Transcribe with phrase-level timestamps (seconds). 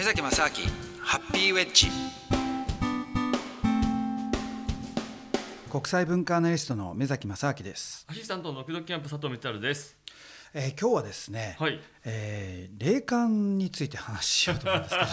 [0.00, 0.48] 目崎正明
[1.02, 1.88] ハッピーウェッジ
[5.70, 9.98] 国際文化アナリストの目崎正明です、アシスタントのクドキャンプ佐藤光です。
[10.54, 11.78] えー今日はですね、はい。
[12.06, 15.06] えー霊感について話しようと思うんですけど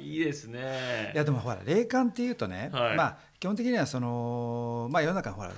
[0.02, 1.12] いいですね。
[1.14, 5.52] いやでもほら霊感っていうとね、はいまあ基本的にはそのまあ世の中ほら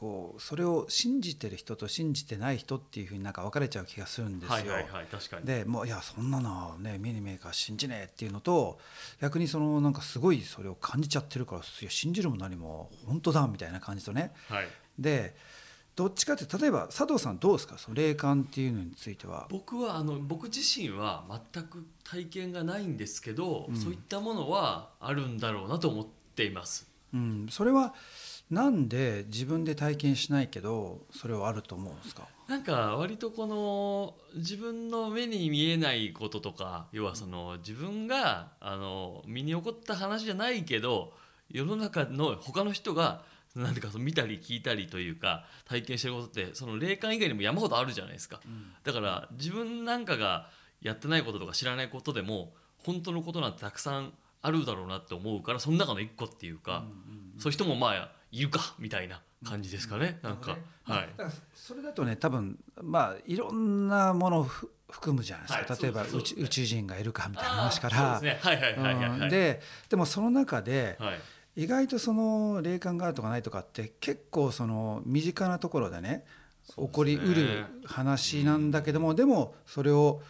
[0.00, 4.54] こうそれを信じてる人と信じてない人っていうふうになんか分かれちゃう気がするんですよ。
[4.54, 5.44] はいはいはい確かに。
[5.44, 8.78] でもういやそんなのはね目に見えるから信じねえっていうのと
[9.20, 14.68] 逆にそのなんかすごいそれを感じちゃってるからいや信じるも何も本当だみたいな感じとねはい。
[14.98, 15.36] で
[15.96, 17.76] どっちかって例えば佐藤さんどうですか？
[17.76, 19.48] その霊感っていうのについては。
[19.50, 26.88] 僕はあの僕自身は全く体験がないんですけど、うんそういったものはあるんだろうなと思っています。
[27.12, 27.92] うん、それは
[28.50, 32.26] なんで自分で体験しないけどそれはあると思うんですか？
[32.48, 41.12] なんか割とこの自分の目に見えないこととか要はその自分があの身に起こった話じゃないけど
[41.48, 43.22] 世の中の他の人が
[43.54, 48.40] なんていうかその見たり聞いたりというか体験してることってその霊感以外にも山ほどあるじゃないですか。
[48.82, 50.48] だから自分なんかが
[50.82, 56.84] やってないこととか知らないことでも本当のことなんてたくさんあるだろうなって思うからその中の一個っていうか、
[57.38, 61.08] そういう人もまあいるかみたいな感じですかね、なんか、はい。
[61.54, 66.08] それだとね多分まあいろんなものをふ含むじゃないですか、はい例えばね。
[66.36, 68.20] 宇宙人がいるかみたいな話から。
[69.28, 71.20] ででもその中ではい。
[71.56, 76.24] 意外とその霊感があるとかないとかって結構その身近なところでね。
[76.76, 80.22] 起こりうる話なんだけども、でもそれを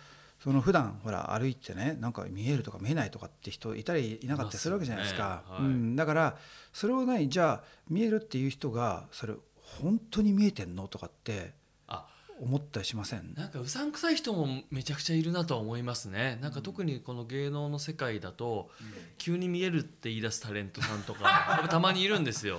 [0.43, 5.43] その普段ほら歩いてねなんか見えるとか見えないとかって人いたりいなかったりするわけじゃないですか。
[5.51, 5.65] ねはい。
[5.65, 6.37] うん、だから
[6.73, 9.35] それをないじゃあ見えるっていう人がそれ
[9.83, 11.53] 本当に見えてんのとかって
[11.87, 12.07] あ。
[12.41, 13.35] 思ったりしません？
[13.37, 16.39] なんかうさんくさい人もめちゃくちゃいるなとは思いますね。
[16.41, 18.71] なんか特にこの芸能の世界だと、
[19.19, 22.59] 急に見えるって言い出すタレントさんとか たまにいるんですよ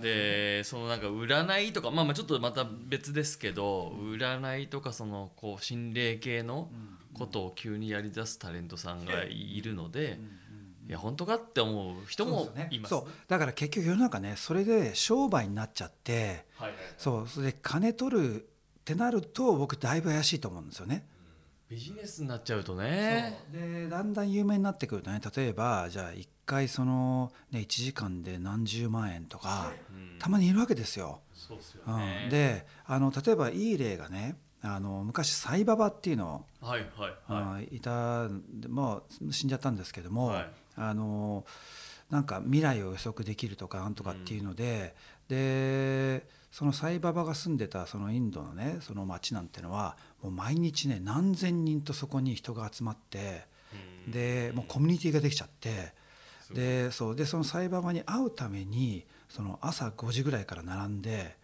[0.00, 6.68] でそのなんか占いとかまあまあちょっとまた別ですけど占いとかそのこう心霊系の
[7.14, 10.18] ことを急にやり出すタレントさんがいるので
[10.88, 12.90] いや本当かって思う人もいます。
[12.90, 13.12] そう。
[13.26, 17.28] だから結局世の中ねそれで商売になっちゃってはいはいそう。
[17.28, 18.44] それで金取るっ
[18.84, 21.06] てなると僕だいぶ怪しいと思うんですよね。
[21.68, 23.44] ビジネスになっちゃうとね。
[23.52, 30.18] でだんだん有名になってくるとね例えばじゃあ1回その、ね、1時間で何十万円とかうん。
[30.18, 31.20] たまにいるわけですよ。
[31.34, 37.80] そうですようねん、であの例えばいい例がねあの昔サイババっていうのはいはいあはい。
[37.80, 38.28] た
[38.68, 40.50] まあ死んじゃったんですけども、はい。
[40.76, 41.44] あの
[42.10, 44.94] なんか未来を予測できるとかなんとかっていうので、
[45.28, 53.46] でそのサイババが住んでたそのインドのねその町なんてのはもう毎日ね何千人とそこに人が集まって
[54.08, 55.92] いでもうコミュニティができちゃって
[56.54, 61.36] でそうでそのサイババに会うためにその朝5時ぐらいから並んで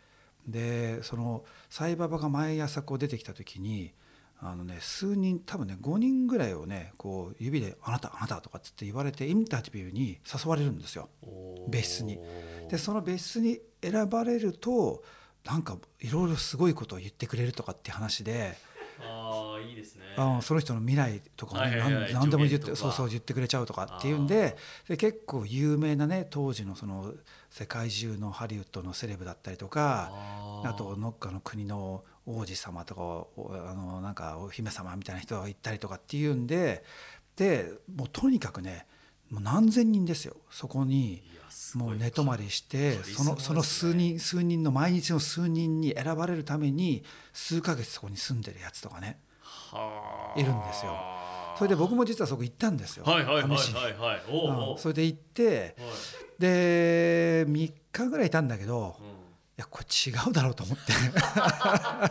[0.47, 3.93] でそのサイババが毎朝こう出てきた時に
[4.41, 11.09] あのね数人多分ね5人ぐらいをねこう指で「あなたあなた」とかっつって言われてインタビューに誘われるんですよ。
[11.69, 12.19] 別室に
[12.69, 15.05] でその別室に選ばれると
[15.45, 18.57] なんかいろいろすごいことを言ってくれるとかって話で。
[19.05, 20.03] ああいいですね。
[20.17, 22.13] あその人の未来とかをね、はいはいはい。
[22.13, 24.57] 何何でも言ってそうそう言ってくれちゃうとかっていうんで
[24.89, 27.13] で結構有名なね当時のその
[27.51, 30.11] 世界中のハリウッドのセレブだったりとか
[30.65, 36.85] あとどっかの国の王子様とかおあのなんかお姫様みたいな人が行ったりとかっていうんで
[37.37, 38.87] でもうとにかくね
[39.31, 41.15] もう何千人ですよそこに。
[41.15, 41.42] いや
[41.75, 47.03] もう寝泊まりしてそのその数人数人の毎日の数人に選ばれるために
[47.33, 49.19] 数ヶ月そこに住んでるやつとかね。
[49.43, 50.41] はあ。
[50.41, 50.97] いるんですよ。
[51.57, 53.05] それで僕も実はそこ行ったんですよ。
[53.05, 54.79] はいはいはいうん。
[54.79, 55.73] それで行ってはい。
[56.39, 59.07] で3日ぐらいいたんだけどうん。
[59.07, 59.22] い
[59.57, 60.93] やこれ違うだろうと思って。
[60.97, 62.09] それは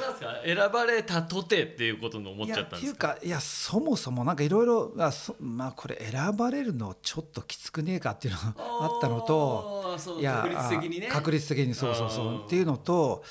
[0.00, 0.40] 何ですか？
[0.44, 3.14] 選ばれたとてっていうことの思っちゃったんですか？
[3.14, 8.54] かいやそもそもなんかいろいろまあそまあこれ選ばれるのちょっときつくねえかっていうのが
[8.84, 11.08] あったのと いや確率的にね。
[11.10, 12.44] あ確率的にそうそうそう。
[12.46, 13.22] っていうのと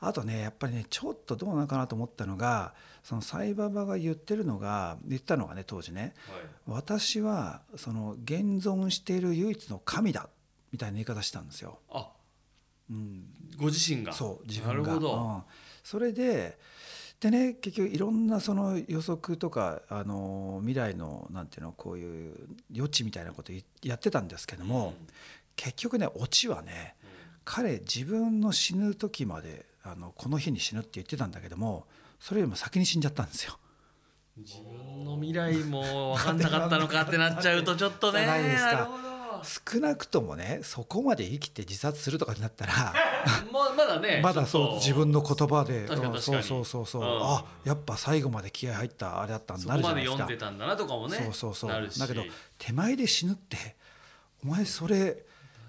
[0.00, 6.14] あとねやっぱりねちょっとどうなのかなと思ったのがそのサイババが言ってるのが言ったのがね当時ね。
[6.28, 6.42] はい。
[6.66, 10.28] 私はその現存している唯一の神だ
[10.72, 11.78] みたいな言い方したんですよ。
[11.90, 12.08] あ
[12.92, 13.24] うん、
[13.56, 14.12] ご自身が。
[14.12, 14.72] そう自分が。
[14.74, 15.42] なるほど、うん。
[15.82, 16.58] それで
[17.20, 22.34] でね結局いろんなその予測とかあの未来のなんていうのこういう
[22.72, 23.52] 予知みたいなこと
[23.82, 25.06] やってたんですけども、うん。
[25.56, 26.94] 結局ねオチはね
[27.44, 31.86] 彼自分の死ぬ時まであのこの日に死ぬって言ってたんだけども
[32.20, 33.58] それよりも先に死んじゃったんですよ。
[34.36, 38.72] 自分の未来も分かんなかったのかってなっちゃうとちょっとね じゃないですか。
[38.72, 39.11] なるほど
[39.44, 42.94] 少なくともねそこまで生きて自殺するとかになったら
[43.52, 47.22] ままだね まだそう自分の言葉でそうそうそうそう、うん。
[47.22, 50.18] あやっぱ最後まで気合入ったあれだったんそだなるじゃないですか。
[50.18, 51.18] 読んでたんだなとかもね。
[51.18, 51.70] そうそうそう。
[51.70, 52.24] だけど
[52.58, 53.76] 手前で死ぬって
[54.44, 55.24] お前それ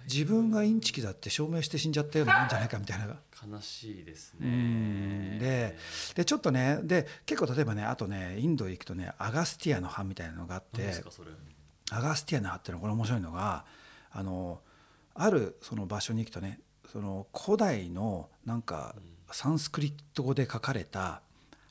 [0.05, 3.17] 自分がインチキだって証明して死んじゃったようなもんじゃないかみたいな。
[3.51, 5.39] 悲しいですうねん。
[5.39, 5.77] で
[6.15, 10.93] でちょっとねで結構例えばねあとねインド行くとねアガスティアの葉みたいなのがあって。
[10.93, 11.31] すかそれ
[11.97, 13.65] アガスティアの葉っていうのはこれ面白いのが
[14.11, 14.59] あの
[15.15, 16.59] あるその場所に行くとね
[16.91, 18.95] その古代のなんか
[19.31, 21.21] サンスクリット語で書かれた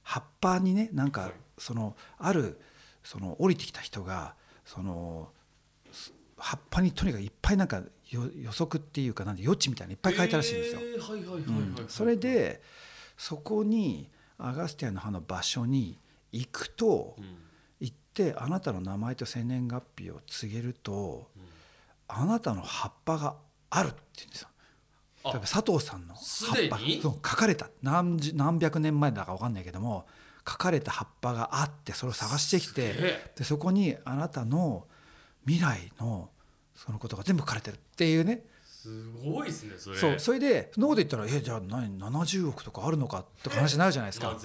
[0.03, 1.33] 葉っぱにねなんかはい。
[1.59, 2.59] そのある
[3.05, 4.35] その降りてきた人が
[4.65, 5.29] その
[5.93, 10.81] す葉っぱにとにかくいっぱいなんかよ予測っていうかなんで予知みたいないっぱい書いたらしいんですよ。
[11.89, 12.61] それで
[13.17, 14.09] そこに
[14.39, 15.99] アガスティアの葉の場所に
[16.33, 17.25] 行くとうん。
[17.25, 17.52] 行
[18.13, 21.43] ってあなたの名前と生年月日を告げるとうん
[22.15, 23.37] あなたの葉っぱが
[23.71, 24.49] あるって言うんですよ。
[25.25, 25.29] あ。
[25.31, 26.21] 例えば佐藤さんの葉
[26.63, 26.79] っぱ。
[27.01, 27.71] そう書かれた。
[27.83, 30.07] 何十何百年前だか分かんないけども
[30.47, 33.33] 書かれた葉っぱがあってそれを探してきてえ。
[33.39, 34.87] でそこにあなたの
[35.47, 36.29] 未来の
[36.75, 38.45] そのことが全部書かれてるっていうね。
[38.63, 38.89] す
[39.25, 39.97] ごいですねそれ。
[39.97, 44.37] そうそれでそんなこと言ったら「えじゃあ何70億とかあるのか?」って話になるじゃないですか。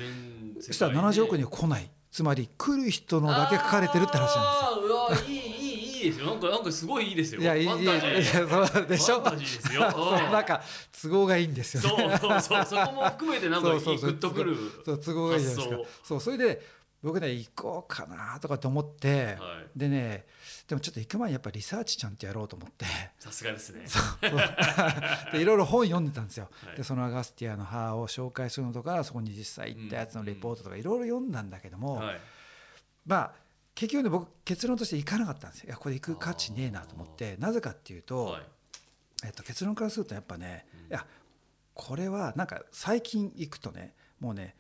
[0.61, 4.87] そしたら70億には来ないつまり来る人のだけ書かれてるって話なんですよ。
[4.87, 6.27] うわいいいいいいですよ。
[6.27, 7.41] なんかなんかすごいいいですよ。
[7.41, 9.19] いやいいいやそうでしょ？
[9.19, 9.81] ファンタジーですよ。
[10.31, 10.61] なんか
[11.01, 12.17] 都合がいいんですよね。
[12.19, 12.65] そうそうそう。
[12.65, 14.55] そこも含めてなんかいいグッとくる。
[14.85, 15.75] そう都合がいいじゃないですか。
[15.77, 19.79] 発そうそれで僕ね行こうかなとかって思って、はい。
[19.79, 20.25] でね
[20.67, 22.85] でもちょっと行く前にやっぱリサーチちゃんとやろうと思って。
[23.19, 23.85] さすがですね。
[25.31, 26.77] でいろいろ本読んでたんですよ、はい。
[26.77, 32.21] でそのアガスティアの歯を紹介するのとかそこに実際行ったやつのレポートとかいろいろ読んだんだけども、はい。
[33.05, 33.33] まあ
[33.75, 35.67] 結局ね僕結論として行かなかったんですよ。
[35.67, 37.37] いやこれ行く価値ねえなと思って。
[37.37, 38.43] なぜかっていうと、はい。
[39.23, 40.87] えっと、結論からするとやっぱね、うん。
[40.87, 41.05] いや
[41.73, 44.55] これはなんか最近行くとねもうね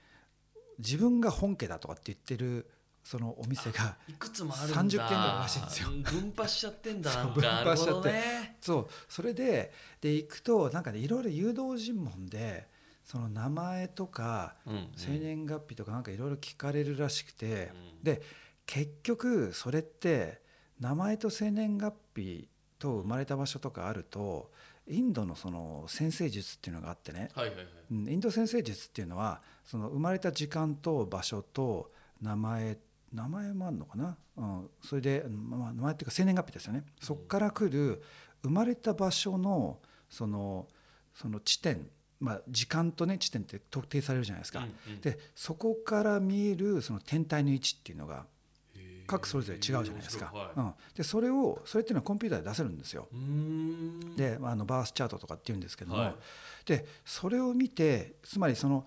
[0.79, 2.69] 自分が本家だとかって言ってる
[3.03, 4.81] そのお店がいくつもあるんだ。
[4.83, 5.89] 30件ぐらいあるらしいんですよ。
[5.89, 8.57] うん分派しちゃってんだ 分派しちゃってね。
[8.61, 12.67] そうそれでで行くとなんかねいろいろ誘導尋問で
[13.05, 14.91] その名前とかうん。
[14.97, 18.03] 生年月日とかなんかいろいろ聞かれるらしくて、うん。
[18.03, 18.21] で
[18.65, 20.41] 結局それって
[20.81, 24.51] 名前と生年月日と生まれた場所とかあると
[24.85, 27.67] インドのその先生術っていうのがあってね、はいはいはい。
[27.91, 31.91] うんインド先生術っていうのはその生まれた時間と場所と
[32.21, 32.77] 名前
[33.13, 36.83] 名前もあるのかな、うん、それで、まあ、名前っていうか生年月日ですよね。
[37.01, 38.01] そこから来る
[38.43, 39.79] 生まれた場所の
[40.09, 40.67] その
[41.13, 41.87] その地点、
[42.19, 44.59] まあ、時間とね地点って特定されるじゃないですか。
[44.59, 45.01] うんうん。
[45.01, 48.25] でそこから見えるその天体の位置っていうのが
[49.05, 50.31] 各それぞれ違うじゃないですか。
[50.33, 50.59] はい。
[50.59, 53.07] うん、でそれをそれっていうのはコンピューターで出せるんですよ。
[53.11, 54.15] うーん。
[54.15, 56.15] であのバースチャートとかっていうんですけども、はい。
[56.65, 58.85] でそれを見てつまりその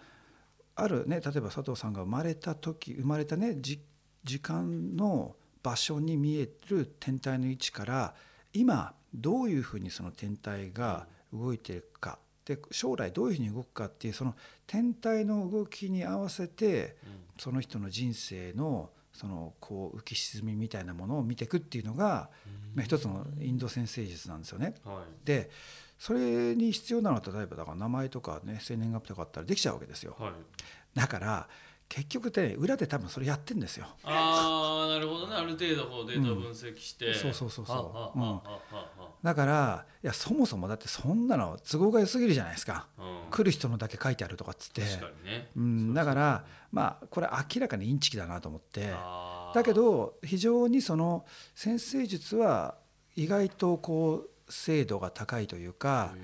[0.76, 3.81] あるね例えば佐藤さんが生まれた時生まれたねじ
[4.25, 8.14] 時間の場所に見える天体の位置から
[8.52, 14.34] 今どういうふうにその天体が動いてるかで将来どういうふうに動くかっていうその
[14.67, 16.96] 天体の動きに合わせて
[17.38, 22.31] その人の人生のそのこう浮き沈みみたいなものを見ていくっていうのが、
[22.74, 24.74] まあ、一つのインド先生術なんですよね。
[24.86, 25.03] うんはい。
[25.24, 25.50] で
[26.00, 30.16] それに必要なのは例えばだから名前とかね生年月日とかあったらできちゃうわけですよ。
[30.19, 30.32] はい。
[30.94, 31.48] だから
[31.90, 33.86] 結局ね、裏で多分それやってんですよ。
[34.04, 35.34] ああなるほどね。
[35.34, 37.76] ある程度こうデータ分析して、うんそうそうそうそう。
[37.76, 42.86] はあはあはあはあはだからいやそもそもだってそんなの都合が良すぎるじゃないですか。
[42.96, 43.30] あうん。
[43.30, 44.80] 来る人のだけ書いてあるとかっつって。
[44.80, 45.50] 確かにね。
[45.54, 48.94] うん、だからまあこれ明らかにインチキだなと思って。
[49.54, 52.76] だけど非常にその先生術は
[53.16, 56.14] 意外とこう精度が高いというか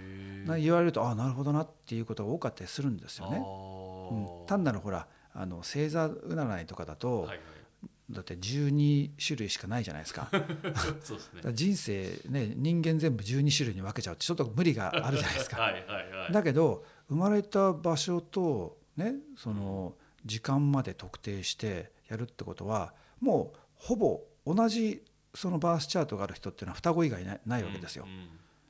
[0.59, 3.39] 言われるとああなるほどなっていうことが多かったりするんですよね。
[3.39, 7.41] あうーん単なるほらあの星座占いとかだと、はいはい
[8.11, 10.29] だって12種類しかないじゃないですか。
[10.31, 10.41] だ
[10.73, 15.61] かそうですねら人生ね人間全部12種類に分けちゃうってちょっと無理があるじゃないですか。
[15.61, 25.03] はいはいはいだけど生まれた場所とねその時間まで特定してやるってことはもうほぼ同じ
[25.37, 28.07] そのバースチャートがある人っていうのは双子以外ないないわけですよ。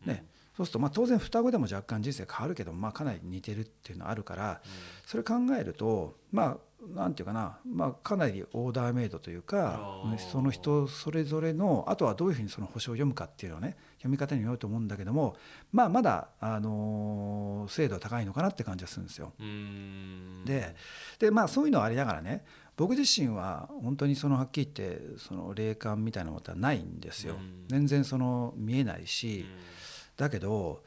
[0.04, 0.24] ね。
[0.56, 4.62] そうするとまあ当然双子でも若干人生変わるけどまあかなり似てるっていうのはあるから
[5.04, 6.56] それ考えるとまあ
[6.94, 15.36] なんていうかな、まあ、かなりオーダーメイドというかその人それぞれのあとはどういうふうにその星を読むかっていうのはね読み方によると思うんだけども
[15.72, 19.32] まあまだ、あのー精度は高いのかなって感じがするんですよ。
[20.44, 20.74] で
[21.18, 22.44] でまあそういうのはありながらね
[22.76, 27.34] 僕自身は本当にそのはっきり言ってその霊感みたいなことはないんですよ。
[27.34, 27.64] うん。
[27.68, 29.46] 全然その見えないし、
[30.16, 30.82] だけど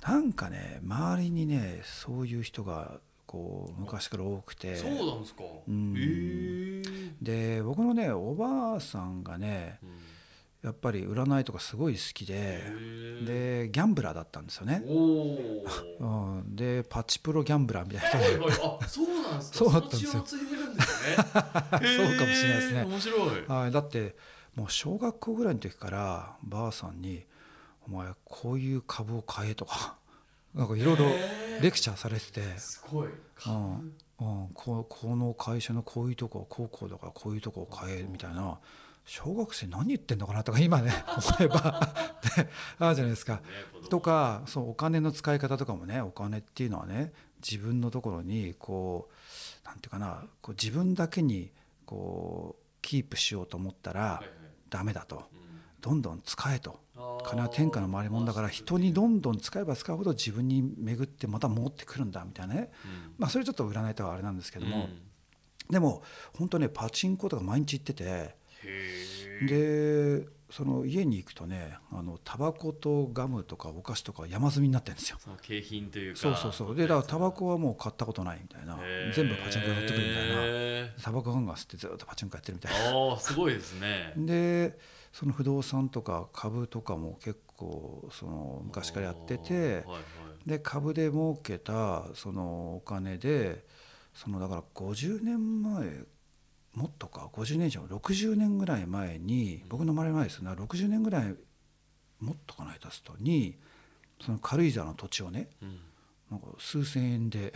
[0.00, 4.76] なんかね周りにねそういう人がこう昔から多くて。
[4.76, 5.94] そうなんですか、ん。
[5.96, 6.82] へえ
[7.20, 9.78] で僕のねおばあさんがね
[10.62, 12.62] やっぱり占いとかすごい好きで
[13.26, 14.82] でギャンブラーだったんですよね。
[15.98, 19.58] うん、でパチプロギャンブラーみたいな人そうなんですか。
[19.58, 20.24] そうだったんですよ。
[20.24, 20.42] そね。
[21.18, 22.84] そうかもしれないですね。
[22.84, 23.46] 面白い。
[23.48, 24.14] はい、だって
[24.54, 27.24] もう小学校ぐらいの時からばあさんに
[27.88, 29.96] 「お前こういう株を買え」とか
[30.54, 31.06] なんかいろいろ
[31.60, 33.08] レクチャーされてて、すごい。
[33.46, 33.92] うん。
[34.20, 38.60] うん、ここの会社のこういうとこ高校だからこういうとこを買えみたいな
[39.04, 41.92] 小学生何言ってんのかなとか今ね 思えば。
[42.36, 43.42] であるじゃないですか。
[43.90, 47.12] とかそうお金の使い方とかもねお金っていうのはね
[47.46, 49.10] 自分のところにこ
[49.64, 51.52] うなんていうかなこう自分だけに
[51.84, 54.28] こうキープしようと思ったらはいはい。
[54.70, 55.16] ダメだと。
[55.16, 55.22] うん。
[55.80, 56.80] どんどん使えと。
[57.24, 62.70] 金は天下の回りもんだから人にどんどん使えば使うほど自分に巡ってまた戻ってくるんだみたいなね。
[62.84, 63.14] うん。
[63.18, 64.84] まあそれちょっと占いとはあれなんですけども。
[64.84, 65.02] うん。
[65.70, 66.02] でも
[66.36, 68.36] 本当ねパチンコとか毎日行ってて
[69.46, 75.16] でその家に行くとねあのタバコとガムとかお菓子とか山積みになってるんですよ。
[75.18, 76.20] その景品というか。
[76.20, 76.76] そうそうそう。
[76.76, 78.78] でだからタバコはもう買ったことないみたいな。
[79.14, 80.34] 全部パチンコで買ってくるみたいな。
[80.44, 82.92] へタバコガンガン吸ってずっとパチンコやってるみたいな。
[82.92, 84.12] ーああすごいですね。
[84.16, 84.78] で
[85.12, 89.98] その不動産とか株とかも結構その昔からやっててはいは
[90.46, 90.48] い。
[90.48, 93.64] で株で儲けたそのお金で
[94.12, 96.04] そのだから50年前
[96.74, 101.34] もっとか50年以上60年ぐらい前に僕の生まれる前ですね60年ぐらい
[102.20, 103.58] もっとかないたすとに
[104.24, 105.78] その軽井沢の土地をねうん。
[106.30, 107.52] なんか数千円で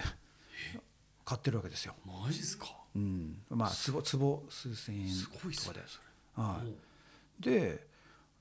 [1.24, 1.94] 買ってるわけですよ。
[2.04, 2.66] マジっすか？
[2.94, 5.80] うん、まあ坪坪数千円すごいっすとかで。
[5.80, 5.86] ね
[6.34, 6.60] は
[7.40, 7.42] い。
[7.42, 7.86] で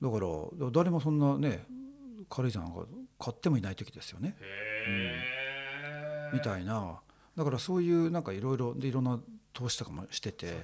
[0.02, 1.64] だから誰もそんなね
[2.28, 2.84] 軽井沢なんか
[3.18, 4.36] 買ってもいない時ですよね。
[4.38, 4.44] へ
[6.32, 7.00] えみたいな。
[7.34, 9.18] だからそういうなんかいろいろでいろんな
[9.56, 10.62] 投資とかもしてて。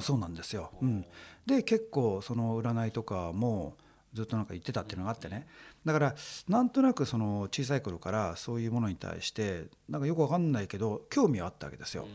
[0.00, 0.92] そうなんですよ、ううん。
[0.98, 1.06] ん、
[1.46, 3.76] で結構その占いとかも
[4.12, 5.46] ずっとなんか言ってたっていうのがあってね。
[5.84, 6.14] だから
[6.48, 12.06] なんとなくその小さい頃からそういうものに対してなんかよくわかんないけど興味はあったわけですよ。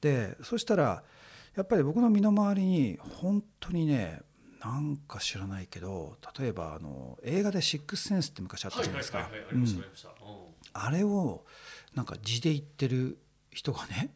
[0.00, 1.04] でそしたら
[1.54, 4.20] やっぱり僕の身の回りに本当にね
[4.64, 9.30] なんか知らないけど例えばあの映画で「シックスセンス」って昔あったじゃないですか。
[10.74, 11.44] あれを
[11.94, 13.18] なんか字で言ってる
[13.50, 14.12] 人がね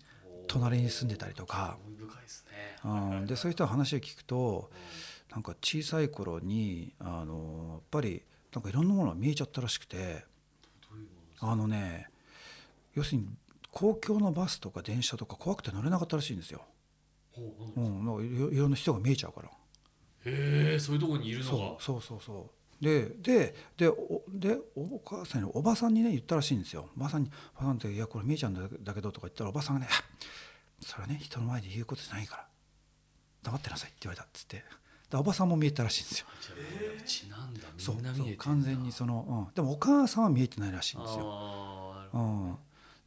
[0.47, 1.79] 隣に住んでたりとか、
[2.85, 4.71] うん、でそういう人の話を聞くと
[5.31, 8.23] なんか小さい頃にあのやっぱり
[8.53, 10.25] なんかいろんなものが見えちゃったらしくて。
[11.39, 12.09] あのね
[12.95, 13.27] 要するに
[13.71, 16.63] 公共のバスとか電車とか怖くて乗れなかったらしいんですよ。
[17.33, 17.43] ほ
[17.77, 18.17] うなんなん。
[18.17, 19.49] かいろいろんな人が見えちゃうから。
[20.25, 21.77] へえそういうところにいるのが。
[21.79, 26.89] そうそうそうでででおでお母さんにおばさんにね言ったらしいんですよ。
[26.97, 30.05] おばさんに「おばさんっていやこれ見えちゃうんだだけど」とか言ったらおばさんがねあ
[30.85, 32.49] 「それはね人の前で言うことじゃないから。
[33.43, 34.65] 黙ってなさい」って言われたっつって。
[35.11, 36.27] でおばさんも見えたらしいんですよ。
[37.31, 37.61] なんだ。
[37.79, 41.95] そうそう完全にその、うん、でもお母さんは見えてないらしいんですよ。
[42.13, 42.57] うん、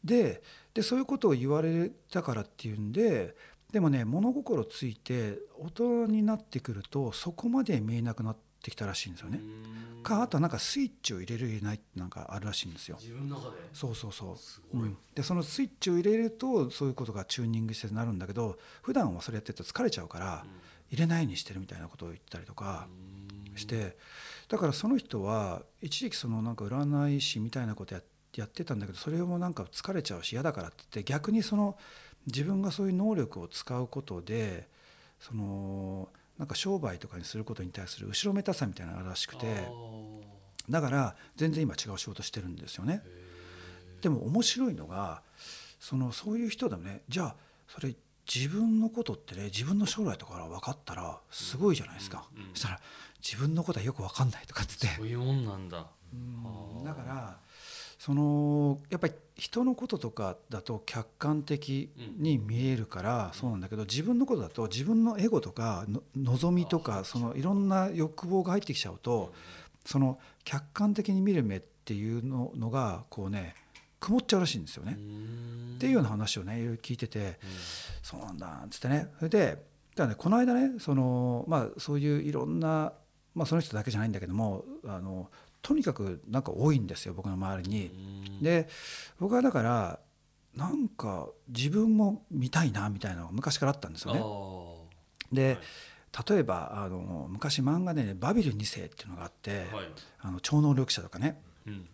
[0.03, 0.41] で
[0.73, 3.35] でそういうことを言われたからっていうんで
[3.71, 9.39] でもね物心ついて大人になってくるとそこまで見えなくなってきたらしいんですよね。
[10.03, 12.97] かあとはなんかスイッチを入れる入れないってなんかあるらしいんですよ。
[12.99, 13.57] 自分の中で？
[13.73, 14.37] そうそうそう。
[14.37, 14.83] すごい。
[14.83, 20.45] うん、でそのスイッチを入れるとそういうことがチューニングしてなるんだけど普段はそれやってると疲れちゃうから
[20.89, 22.87] 入れないにしてるみたいなことを言ったりとか
[23.55, 23.97] して
[24.47, 28.01] だからその人は一時期そのなんか占い師みたいなことや
[28.35, 31.75] やってたんだけどそれもなんか疲れちゃうし嫌だからって言って逆にその
[32.27, 34.67] 自分がそういう能力を使うことで
[35.19, 39.67] そのなんか商売とかにすることに対する後ろめたさみたいなのがあるらしくて
[40.69, 43.01] だから全然今違う仕事してるんですよね。
[44.01, 45.21] でも面白いのが
[45.79, 47.01] そのそういう人でもね。
[47.09, 47.35] じゃあ
[47.67, 47.93] それ
[48.31, 52.79] 自分のことってね自分の将来とか分かったらすごいじゃないですか、うんうんそしたら
[53.21, 54.95] 自分のことはよく分かんないとかっつって。
[54.95, 55.87] そういうもんなんだ。
[56.13, 56.83] うん。
[56.85, 57.37] だから
[57.99, 69.33] そのやっぱり人のこととかだと客観的に見えるからそうなんだけど自分のことだと自分のエゴとかの望みとかそのいろんな欲望が入ってきちゃうと
[69.85, 73.53] その客観的に見る目っていうののがこうね
[73.99, 74.93] 曇っちゃうらしいんですよね。
[74.93, 77.37] っていうような話をねいろいろ聞いてて、
[78.01, 79.09] そうなんだっつってね。
[79.17, 79.61] それでだか
[80.03, 82.93] らねこの間ねその、まあ、そういういろんな、
[83.35, 85.29] まあ、その人だけじゃないんだけどもあの
[85.61, 88.39] とにかくなんか多いんですよ僕の周りに。
[88.41, 88.67] で
[89.19, 89.99] 僕はだから
[90.55, 94.21] なんか自分も見たいなみたいなのが昔からあったんですよね。
[95.31, 95.57] で、
[96.27, 99.87] 例えばあの昔漫画で、ね「バビル2世」っていうのがあって、はい。
[100.21, 101.41] あの超能力者とかね。
[101.67, 101.87] うん。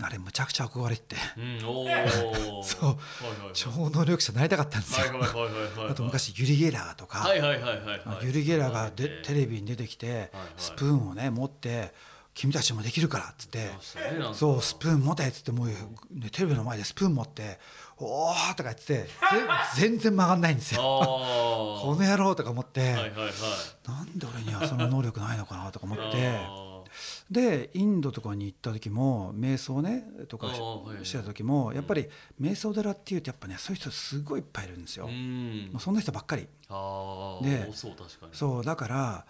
[0.00, 1.16] あれむちゃくちゃ憧れて。
[1.16, 3.52] てうん、そう はいはいはい。
[3.52, 5.06] 超能力者になりたかったんですよ。
[5.06, 5.90] はいはいはいはいはい。
[5.90, 8.26] あと昔ユリ・ゲラーとか、はいはいはいはいはい。
[8.26, 10.52] ユリ・ゲラーがではいテレビに出てきてはい。
[10.56, 11.92] スプーンをね持って
[12.38, 13.68] 「君たちもできるから」っつって
[14.32, 15.74] そうスプーン持てっつってもう、ね、
[16.30, 17.58] テレビの前でスプーン持って
[17.98, 19.08] 「おー」とか言って
[19.74, 20.80] 全然曲がんないんですよ。
[20.80, 21.04] あ
[21.82, 23.08] この野郎とか思って、あは
[23.88, 26.82] なんで俺にはその能力ないのかなとか思ってあ
[27.28, 30.48] でインドとかに行った時も瞑想ねとか
[31.02, 32.08] してた時もやっぱり
[32.40, 35.08] 瞑想寺っていうとやっぱねそういう人すごいいっぱいいるんですよ。
[35.08, 36.42] もうそんな人ばっかり。
[36.42, 36.48] で
[38.32, 39.26] そうだから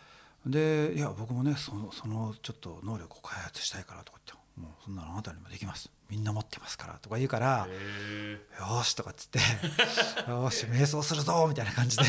[0.47, 5.91] でいや僕もねそのそのちょっと能力を開発したいからとか言ってもうそんなのあなたにもできます。
[6.11, 9.39] みんな持ってますからとか言うからよーしとかっつって
[10.31, 12.05] よーし瞑想するぞみたいな感じで。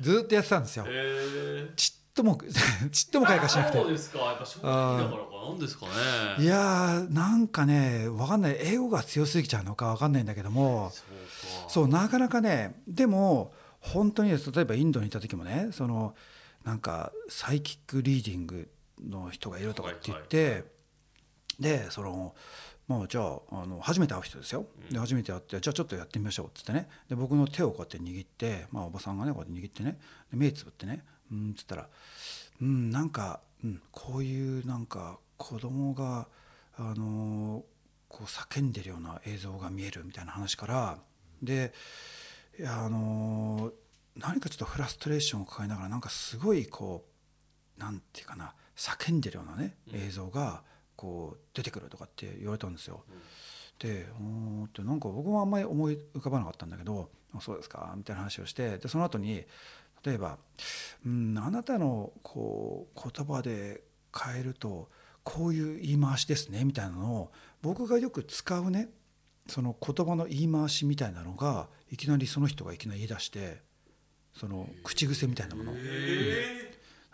[0.00, 0.86] ずーっとやってたんですよ。
[1.76, 2.38] ちっとも
[2.92, 3.78] ちっとも開花しなくて。
[3.78, 4.18] そうですか。
[4.18, 5.30] やっぱ正直だからか。
[5.48, 5.92] なんですかね。
[6.38, 8.56] いやーなんかねわかんない。
[8.58, 10.92] 英語が強すぎちゃうのかわかんないんだけども。
[11.68, 16.14] そうなかなかねでも本当に例えばインドにいた時もねその
[16.64, 18.68] なんかサイキックリーディング
[19.04, 20.64] の人がいるとかって言って、
[21.58, 22.34] でその
[22.86, 24.66] まあじゃああの初めて会う人ですよ。
[24.90, 26.88] で初めて会ってじゃあちょっとやってみましょうっつってね。
[27.08, 29.98] で僕の手をこうやって握って、まあ、おばさんがねこうやって握ってね。
[30.30, 31.04] で目つぶってね。
[31.32, 31.88] うんっつったら
[32.60, 36.28] うんなんか、うん、こういうなんか子供が
[36.76, 37.64] あの
[38.08, 40.98] こう叫んでるような映像が見えるみたいな話から
[41.42, 41.72] で
[42.58, 43.72] いやあの
[44.16, 47.06] 何かちょっとフラストレーションを抱えながらなんかすごいこ
[47.78, 50.62] うなんていうかな叫んでるようなね映像が
[50.96, 53.04] こう出てくるとかって言われたんですよ。
[53.78, 59.44] で「おーってなんか僕もあんまり思い浮かばなかったんだけど「あそうですか」みたいな話をしてでその後に
[60.04, 60.38] 例えば
[61.04, 63.82] 「うんあなたのこう言葉で
[64.16, 64.90] 変えると
[65.24, 68.90] こういう言い回しですね」みたいなのを僕がよく使うね
[69.48, 73.60] その言葉の言い回しみたいなのがいきなりその人がいきなり言い出して
[74.34, 75.72] その口癖みたいなもの。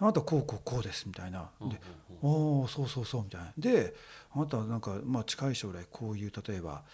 [0.01, 1.51] あなたこうこうこうですみたいな。
[1.61, 1.81] で
[2.23, 3.53] 「おおそうそうそう」みたいな。
[3.59, 3.97] で
[4.31, 6.85] あなたはなんかまあ近い将来こういう例えば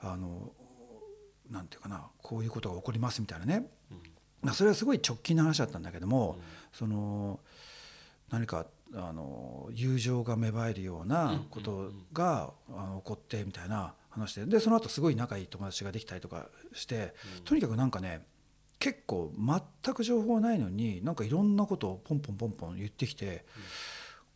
[0.00, 0.52] あの
[1.48, 3.70] なんていうかなこういうことが起こりますみたいなね、
[4.42, 6.40] まあそれはすごい直近の話だったんだけども、
[6.72, 7.38] その
[8.30, 18.24] 何かあの友情が芽生えるようなことが、あの起こってみたいな話ででその後すごい仲いい友達ができたりとかして、とにかくなんかね
[18.78, 23.44] 結構全く情報ないのになんかいろんなことをポンポンポンポン言ってきて、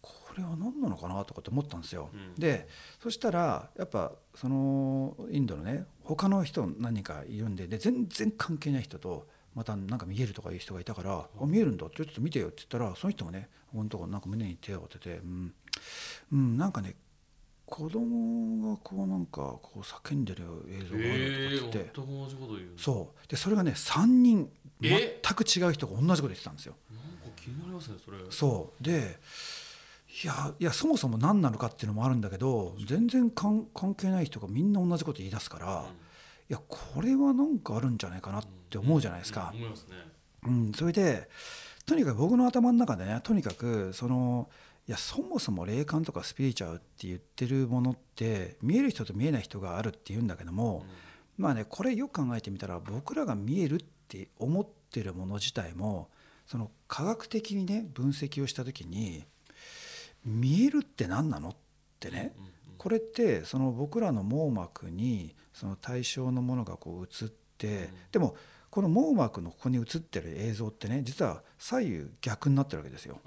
[0.01, 2.11] これは何なのかなとかって思ったんですよ。
[2.13, 2.35] うん。
[2.41, 2.69] で
[3.03, 15.55] そしたらやっぱそのインドのね他の人何人かいるんでで全然関係ない人とまたなんか見えるとかいう人がいたから「あ見えるんだちょっと見てよ」って言ったらその人もねこのとこなんか胸に手を当てて「うん、
[16.33, 16.97] うん、なんかね
[17.67, 23.29] 子供がこうなんかこう叫んでる映像があえるとかって言って、同じこと言うそう。
[23.29, 24.51] でそれがね3人
[24.81, 26.75] 全えく違う人が同じこと言ってたんですよ。
[26.91, 28.19] なんか気になりますねそれ。
[28.31, 28.85] そう。
[28.85, 29.19] で
[30.23, 35.87] いやいやそもそも何なのかっていうのもあるんだけど全然関関係ない人がみんな同じこと言い出すから、
[36.49, 39.53] いやこれはなんかあるんじゃないかなって思うじゃないですか。
[39.55, 39.97] うん思いますね。
[40.47, 41.29] うん、それで
[41.87, 44.49] とにかく僕の頭の中でねとにかくその
[44.87, 50.85] いやそもそも霊感とかスピリチュアルって言ってるものって見える人と見えない人があるって言うんだけども、
[51.39, 56.11] まあねこれよく考えてみたら僕らが見えるって思ってるもの自体も
[56.47, 59.25] その科学的にね分析をした時に
[60.25, 61.57] 見えるって何なのっ
[61.99, 68.37] てね、うんうんこれってその僕らの網膜にその対象のものがこう映って、でも
[68.69, 73.21] この網膜のここに映ってる映像ってね実は左右逆になってるわけですよ。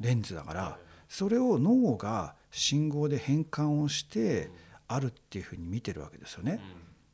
[0.00, 4.50] レンズだから、はいそれを脳が信号で変換をして
[4.88, 6.60] あるっていうふうに見てるわけですよね。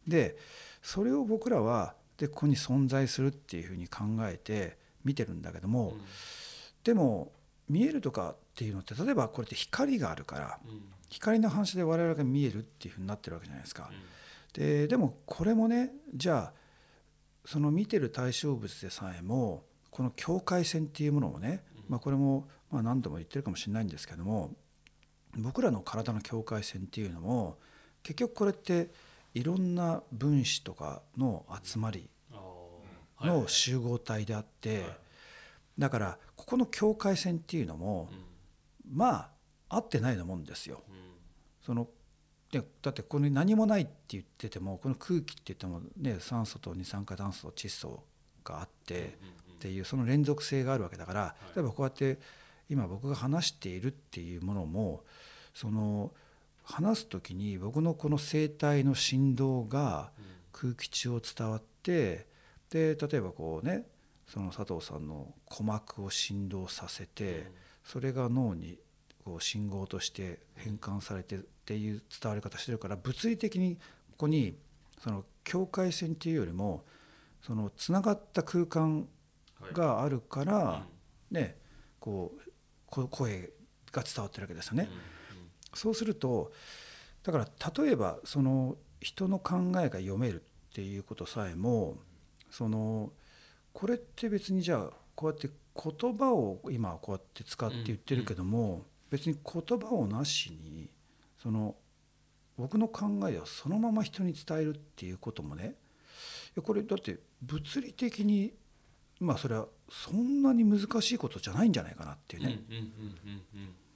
[0.06, 0.36] で
[0.82, 5.94] それを僕らはでここに存在するっていうふうに考えて見てるんだけども、
[6.84, 7.32] でも
[7.68, 10.58] 見えるとかっていうのって例えばこれって光があるから
[11.08, 13.90] 光の反射で我々が見えるっていうふうになってるわけじゃないですか。
[14.52, 16.60] ででもこれもねじゃあ
[17.46, 24.54] その見てる対象物でさえもこの境界線っていうものをね、まあ、これもまあ、何度も言ってるかもしれないんですけども
[25.36, 27.58] 僕らの体の境界線っていうのも
[28.02, 28.90] 結局これって
[29.34, 32.08] いろんな分子とかの集まり
[33.20, 34.84] の集合体であって、
[35.78, 38.08] だからここの境界線っていうのも、
[38.92, 39.30] ま
[39.68, 40.82] あ合ってないようなもんですよ。
[41.64, 41.86] その
[42.50, 48.02] でだってここに何もないって言っててもこの空気って言っても、ね、酸素と二酸化炭素と窒素
[48.42, 49.18] があって
[49.52, 52.18] っていうその連続性があるわけだから例えばこうやって
[52.70, 55.04] 今僕が話しているっていうものも
[55.52, 56.12] その
[56.62, 60.12] 話す時に僕のこの声帯の振動が
[60.52, 62.26] 空気中を伝わって
[62.70, 63.86] で例えばこうね
[64.28, 67.50] その佐藤さんの鼓膜を振動させて
[67.84, 68.78] それが脳に
[69.24, 73.80] こう信号として変換されてっていう伝わり方してるから物理的にこ
[74.18, 74.54] こに
[75.02, 76.84] その境界線っていうよりも
[77.42, 79.08] そのつながった空間
[79.72, 80.86] があるから
[81.32, 81.56] ね
[81.98, 82.49] こうこ
[82.90, 83.52] 声
[83.92, 84.88] が伝わってるわけですよね。
[85.74, 86.52] そうすると
[87.22, 91.96] だから例えばその人の考えが読めるっていうことさえも
[92.50, 93.12] その
[93.72, 100.88] これって別にじゃあこうやって言葉を今こうやって使って言ってるけども別に言葉をなしに
[101.40, 101.76] その
[102.56, 105.74] 僕の考えをそのまま人に伝えるっていうこともね
[106.62, 108.52] これだって物理的に
[109.20, 112.60] まあそれはそんなに難しいことじゃないんじゃないかなっていうね。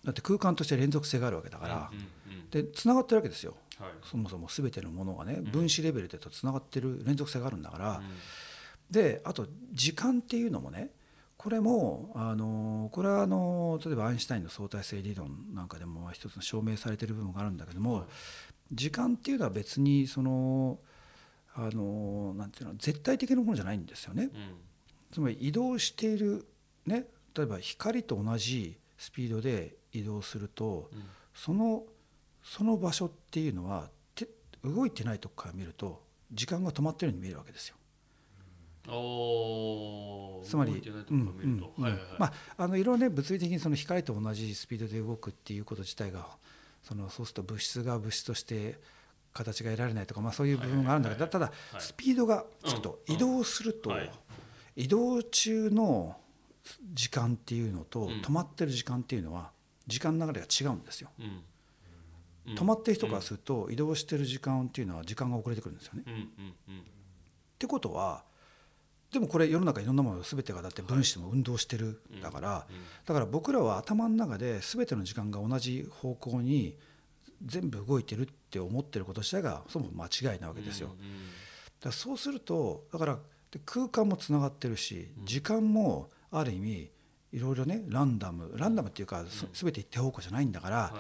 [0.05, 1.91] だって空間として連続性があるわけだから。
[2.51, 3.55] でつながってるわけですよ。
[4.11, 8.03] そもそも全てのものがね分子レベルでとつながってる連続性があるんだから。
[8.91, 10.91] であと時間っていうのもね
[11.37, 18.07] これもあのこれはあの例えばアインシュタインの相対性理論なんかでも一つの証明されてる部分があるんだけども
[18.73, 20.79] 時間っていうのは別にその
[21.55, 24.31] あのなんていうの絶対的なものじゃないんですよね。
[25.15, 26.45] つまり移動している
[26.87, 27.05] ね
[27.37, 30.91] 例えば光と同じスピードで移動すると、
[31.35, 31.85] その
[32.43, 34.29] その場所っていうのはて
[34.65, 37.77] 動いてないとこから見ると時間が止まってるように見えるわけですよ。
[40.45, 40.83] つまり、
[42.19, 46.27] まああのいろいろね物理的にその光と同じスピードで動くっていうこと自体が
[46.83, 48.79] そのそうすると物質が物質として
[49.35, 53.93] 形が得られないとか、まあ、そういう部分があるんだけど、ただスピードがつくと移動すると、
[54.77, 56.17] 移動中の
[56.93, 59.51] 時間っていうのと止まってる時間っていうのは
[59.87, 61.11] 時間の流れが違うんですよ。
[62.47, 66.03] 止まってる人からすると移動してる時間っていうのは時間が遅れてくるんですよね。
[66.07, 68.25] ってことは
[69.13, 72.67] でもこれ世の中いろんなもの全てがだって分子でも運動してるだから
[73.07, 76.77] だから僕らは頭の中で全ての時間が同じ方向に
[77.45, 80.89] 全部動いてるって思ってること自体がそもそも間違いなわけですよ。
[80.89, 80.99] だか
[81.87, 83.19] らそうするとだから
[83.65, 86.91] 空間もつながってるし時間もある意味
[87.33, 90.95] いろいろねランダムランダムっていうか全て一定方向じゃないんだから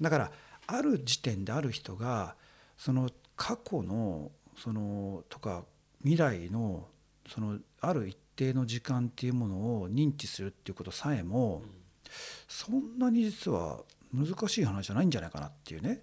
[0.00, 0.32] だから
[0.66, 2.36] ある時点である人が
[2.76, 5.64] その過去のそのとか
[6.02, 6.86] 未来の
[7.28, 11.62] そのある一定の時間っていうものを認知するっていうことさえも
[12.48, 13.80] そんなに実は
[14.12, 16.02] 難しい話じゃないんじゃないかなっていうね。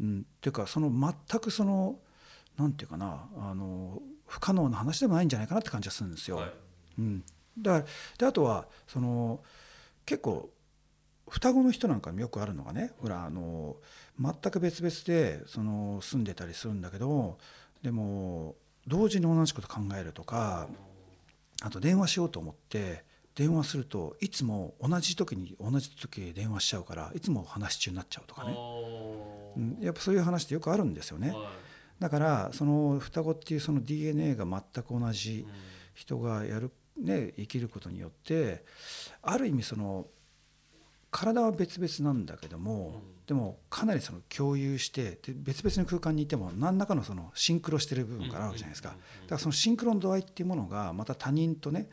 [0.00, 1.98] うん、っていうかその全くその
[2.56, 6.38] なんていうかなあの不可能な話でもないんじゃないかなって感じがするんですよ。
[6.38, 6.52] はい、
[6.98, 7.22] うん、
[7.58, 7.84] だから
[8.16, 9.40] であとはその
[10.06, 10.48] 結構
[11.28, 13.76] 双子の人なんかによくあるのがねほらあの
[14.18, 17.36] 全く別々でその住んでたりするんだけど
[17.82, 20.66] でも同時に同じこと考えるとか
[21.60, 28.56] あと電話しようと思って電話するといつも同じ時に同じ時に電話しちゃうからいつも話し中になっちゃうとかね、
[29.56, 31.34] うん、やっぱそういう話ってよくあるんですよね。
[32.02, 35.46] だからその双子っていうその DNA が全く同じ
[35.94, 38.64] 人がやる、ね、生きることによって
[39.22, 40.08] ある意味その
[41.12, 48.88] 体は別々なんだけども、でもかなりその共有してで別々の空間にいても何らかのそのシンクロしてる部分があるわけじゃないですか。
[48.88, 51.88] だからそのシンクロの度合いっていうものがまた他人とね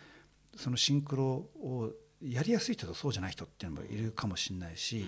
[0.55, 1.25] そのシンクロ
[1.61, 5.05] をやりやすい人とそうじゃない人っていうのもいるかもしれないし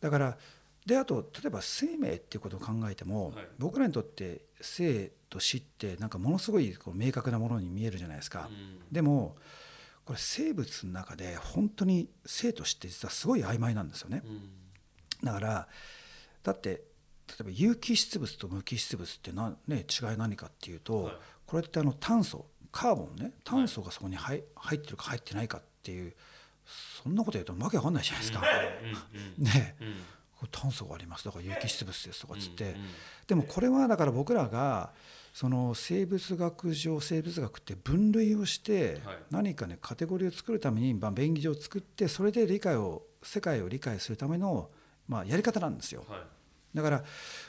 [0.00, 0.38] だから
[0.86, 8.48] であと例えば生命っていうことを考えても、はい、僕らにとって生と死ってなんかものすごいこう明確なものに見えるじゃないですか。
[8.50, 9.36] うん、でも
[10.04, 14.22] これ生物の中で本当に生と死って実はすごい曖昧なんですよね。
[14.24, 14.50] うん、
[15.22, 15.68] だから
[16.42, 16.82] だって例
[17.40, 21.14] えば有機質物と無機質物ってな、ね、違い何かっていうと、はい、
[21.46, 23.32] これってあの炭素カーボンね。
[23.44, 26.14] 炭素がそこに入入ってるか入ってないかっていう
[27.02, 28.42] そんなこと言うとわけわかんないじゃないですか。
[29.38, 29.76] ね、
[30.48, 31.24] 炭素があります。
[31.24, 32.74] だから有機質物ですとかっつって、
[33.26, 34.92] でもこれはだから僕らが
[35.32, 39.16] その生物学上生物学って分類をしてはい。
[39.30, 44.70] 何かねカテゴリーを作るためにまあ便宜上作ってそれで理解を世界を理解するための
[45.08, 46.04] まあやり方なんですよ。
[46.08, 46.20] はい。
[46.74, 46.98] だから、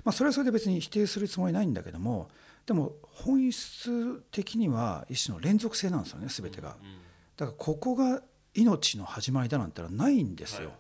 [0.04, 2.30] まあ、それはそれで別に否定するつもりないんだけども
[2.66, 6.76] でも本質的には一種の連続性なんですよね全てが。
[6.82, 8.22] うんだからここが
[8.54, 10.74] 命の始まりだなんてのはないんですよ。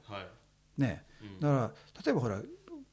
[0.77, 1.71] ね、うんだから
[2.05, 2.41] 例えばほら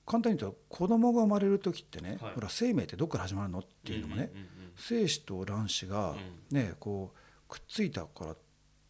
[0.07, 2.33] 簡単に言うと子供が生まれる時ってね、はい。
[2.35, 6.17] ほら生命ってどっから始まるのっていうのもね、んんん精子と卵子が、
[6.51, 8.37] ねこうくっついたから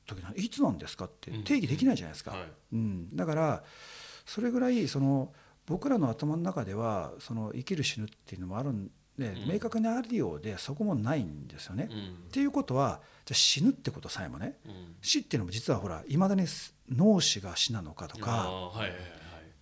[0.07, 1.45] 時ないつなんですかってうん。
[1.45, 2.33] 定義できないじゃないですか。
[2.33, 2.49] はい。
[2.73, 3.65] うん、だから
[4.27, 5.33] それぐらいその
[5.67, 9.53] 僕らの頭の中ではその生きる死ぬっていうのもあるんで、うん。
[9.53, 11.89] 明確にあるようでそこもないんですよね。
[11.91, 11.99] うん。
[12.29, 14.97] っていうことはじゃあ死ぬってことさえもねうん。
[15.03, 16.45] 死っていうのも実はほらいまだに
[16.91, 19.18] 脳死が死なのかとあかーはいはいはいい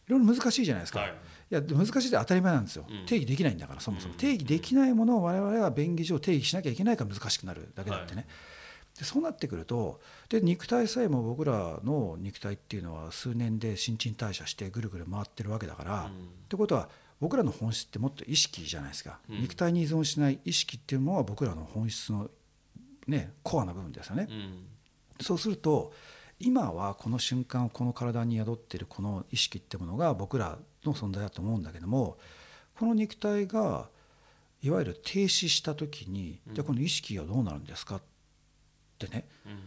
[0.08, 1.00] ろいろ難しいじゃないですか。
[1.00, 1.10] はい。
[1.48, 3.06] いや難しいって当たり前なんですよ、うん。
[3.06, 4.18] 定義できないんだからそもそも、うん。
[4.18, 8.26] 定義できないものを我々が便宜上定義しなきゃいけないから難しくなるだけだってね、
[8.98, 16.08] でそうなってくるとで肉体さえも僕らの肉体っていうのは数年で新陳代謝してぐるぐる回ってるわけだから、うん。
[16.08, 16.10] っ
[16.48, 16.88] てことは
[17.20, 19.42] 僕らの本質ってもっと意識じゃないですか、うん。
[19.42, 22.28] 肉体に依存しない意識っていうのは僕らの本質の
[23.06, 24.66] ねコアな部分ですよね、うん。
[25.20, 25.92] そうすると
[26.38, 32.18] 今はこの瞬間この体に宿っているこの意識ってものが僕らの存在だと思うんだけども
[32.78, 33.88] この肉体が
[34.62, 36.54] いわゆる停止した時に、うん。
[36.54, 38.02] じゃあこの意識がどうなるんですかっ
[38.98, 39.26] てね。
[39.46, 39.58] うん。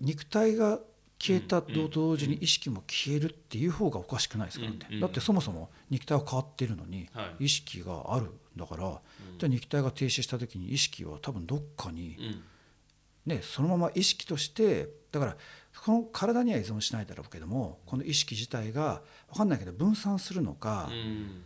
[0.00, 0.80] 肉体が
[1.18, 7.44] 消えたうんと同時に意識も消えるっていう方がおかしくないですからね、うんだってそもそも肉体は変わっているのにはい。
[7.44, 9.38] 意識があるんだから、うん。
[9.38, 12.42] じゃあ肉体が停止した時に意識は多分どっかにうん。
[13.24, 15.36] ね、そのまま意識としてだから
[15.84, 21.42] この体には依存しないだろうけどもこの意識自体が分かんないけど分散するのか、うん。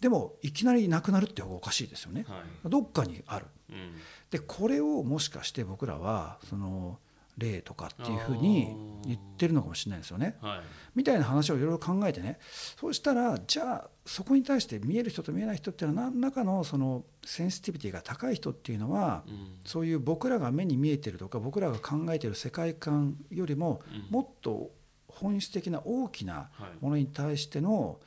[0.00, 2.24] でもいきなりなくなるって方がおかしいですよね。
[2.28, 2.70] はい。
[2.70, 3.46] どっかにある。
[3.70, 3.94] うん。
[4.30, 6.98] でこれをもしかして僕らはその
[7.38, 10.36] 霊とかっていうふうに言ってるのかもしれないですよね。
[10.42, 10.60] はい。
[10.94, 12.38] みたいな話をいろいろ考えてね。
[12.78, 19.56] そうしたらじゃあそこに対して見える人と見えない人っていうのは何らかのそのセンシティビティが高い人っていうのはうん。
[19.64, 24.12] そういう僕らが目に見えてるとか僕らが考えてる世界観よりもうん。
[24.12, 24.70] もっと
[25.08, 26.84] 本質的な大きなはい。
[26.84, 27.98] ものに対しての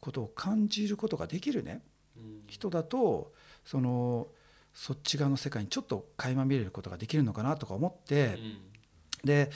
[0.00, 1.80] ことを感じることができるね。
[2.16, 2.42] うん。
[2.46, 3.32] 人だと
[3.64, 4.26] その
[4.74, 8.38] そっち側の世界にちょっと垣間見れることができるのかなとか思って
[9.24, 9.50] で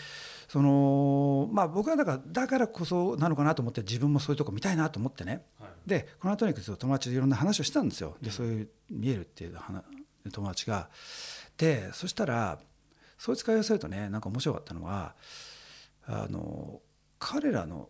[0.48, 5.44] そのまあ僕はだからだからこそなのかなと思って自分もそういうとこ見たいなと思ってね。
[5.58, 5.70] はい。
[5.86, 8.16] でこの後に友達といろんな話をしたんですよ。
[8.20, 8.32] でうん。
[8.32, 9.82] そういう見えるっていう話
[10.32, 10.90] 友達が。
[11.56, 12.58] でそしたら
[13.18, 15.14] そいつから言わせるとねなんか面白かったのは
[16.06, 16.80] あの
[17.18, 17.88] 彼らの、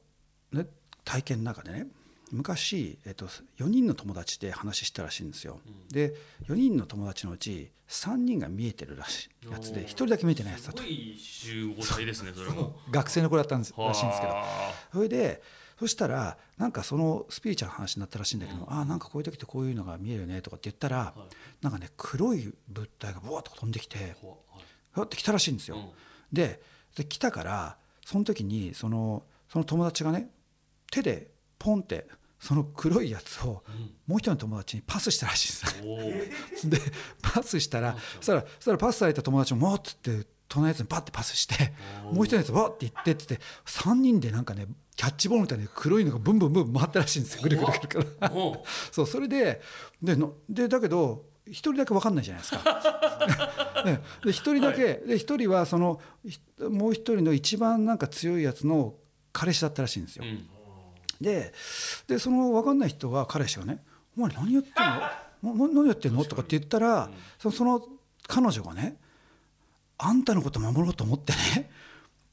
[0.52, 0.66] ね、
[1.04, 1.88] 体験の中でね
[2.34, 5.60] 昔、えっと、4人の友達で話したらしいんですよ。
[5.64, 5.88] うん。
[5.88, 6.14] で
[6.48, 9.50] 4人の友達のうち3人が見えてるらしい。
[9.50, 10.82] やつで1人だけ見えてないやつだと。
[10.82, 12.76] すごい集合体ですねそれも。
[12.90, 14.32] 学生の子だったんですらしいんですけど。
[14.32, 14.44] は
[14.92, 15.42] それで
[15.78, 18.72] そしたらなんかそのスピリチュアルな話になったらしいんだけど、うん。
[18.72, 21.34] ああなんかこういう時ってこういうのが見えるよねとかって言ったら、あはい。
[21.62, 24.64] なんかね黒い物体がブワーッと飛んできてほはい。
[24.90, 25.76] ふわって来たらしいんですよ。
[25.76, 25.82] うん。
[26.32, 26.60] で
[26.96, 30.30] で来たからその時にそのその友達がね
[30.90, 32.06] 手でポンって
[32.44, 33.62] その黒いやつを
[34.06, 35.94] もう一人の友達にパスしたらしいんですよ。
[35.94, 36.78] おーで
[37.22, 41.72] パスしたらそしたらそしたらパスされた友達も「もう」っつって隣のやつにパッてパスして
[42.12, 48.32] もう一人のやつわって行ってっつって3人でなんかねキャッチボールみたいに黒いのがブンブンブン回ったらしいんですよぐるぐるぐるから。
[48.92, 49.62] そうそれで
[50.02, 53.82] でのでだけど一人だけ分かんないじゃないですか。
[53.86, 58.94] ね、で一人だけ、で一人はそのひもう一人の一番なんか強いやつの
[59.30, 60.24] 彼氏だったらしいんですよ。
[60.24, 60.48] うん
[61.20, 61.52] で
[62.06, 63.82] でその分かんない人は彼氏がね
[64.16, 64.74] 「お前何やってん
[65.42, 65.66] の？
[65.68, 67.82] な何やってんの?」とかって言ったら、そその
[68.26, 68.96] 彼女がね
[69.98, 71.70] 「あんたのこと守ろうと思ってね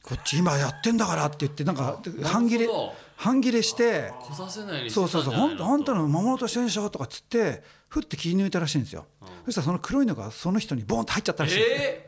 [0.04, 2.70] こっち今やってんだから」って言ってなんか半切れ
[3.17, 6.89] 半切れして来させないそうそうそうあんたあんたのの守ろうとしてるでしょ？
[6.89, 9.28] とかっつってふって気抜いたらしいんですよ、うん。
[9.46, 12.08] そしたらその黒いのがその人にボンって入っちゃったらしいんですよ、え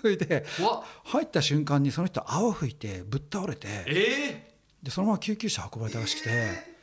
[0.00, 0.44] それで
[1.04, 4.53] 入った瞬間にその人泡吹いてぶっ倒れてえ
[4.84, 6.74] でそのまま救急車運ばれたらしくて。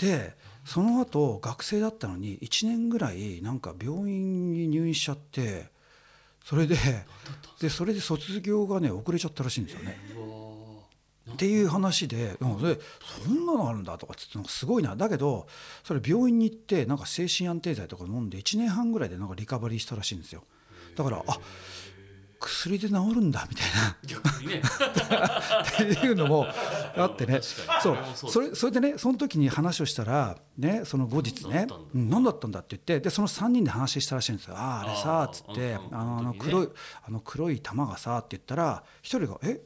[0.00, 5.66] でその後学生だったのに1年ぐらいなんか病院に入院しちゃって
[6.44, 6.76] それで
[7.60, 9.98] でそれで卒業がね遅れちゃったらしいんですよね。
[11.30, 12.78] っていう話で,、うん、で
[13.24, 14.96] そんなのあるんだとかっつってなんかすごいな。
[14.96, 15.46] だけど
[15.84, 20.44] それ病院に行ってなんか精神安定剤とか飲んで1年半ぐらいでなんかリカバリーしたらしいんですよ。
[20.96, 21.38] だからあ
[22.40, 23.96] 薬で治るんだみたいな。
[24.06, 24.62] 逆にね。
[24.62, 26.46] っていうのも
[26.96, 27.40] あってね。
[27.82, 27.98] そう。
[28.14, 31.98] それそれでねその時に話をしたらねその後日ね何だったんだ「う。
[31.98, 36.68] ん何だったんだ」って言ってでその3人で話したらしいんですよ「あああれさ」っつってあの黒い
[37.06, 39.60] あの黒い玉がさって言ったら一人が「え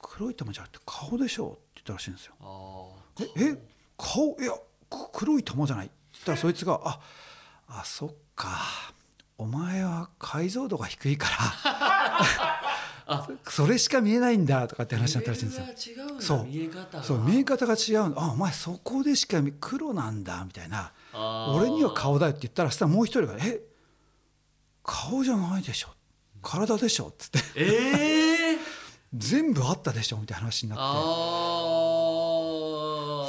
[0.00, 2.34] 黒い玉じゃなくて顔でしょ」って言ったらしいんですよ。
[2.40, 2.86] あ
[3.36, 3.58] ええ
[3.98, 4.52] 顔いや
[4.88, 5.86] く黒い玉じゃない？
[5.86, 7.00] って言ったらそいつが「あ
[7.68, 8.48] あそっか
[9.38, 11.36] お前は解像度が低いから
[13.08, 15.98] あそれしか見えないんだ」とかってあ話になったらしいんですよ。
[16.18, 17.04] そう見え方が。
[17.04, 18.10] そう見え方が違う。
[18.10, 20.92] のあお前そこでしか見黒なんだみたいな。
[21.12, 23.62] 俺には顔だよって言ったらそしたらもう一人が「え
[24.82, 25.88] 顔じゃないでしょ。
[26.42, 27.38] 体でしょ」っつって。
[27.54, 28.58] ええ
[29.14, 30.84] 全部あったでしょみたいな話になって。